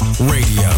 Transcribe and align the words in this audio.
Radio. 0.00 0.77